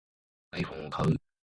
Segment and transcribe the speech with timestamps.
[0.55, 1.15] iPhone を買う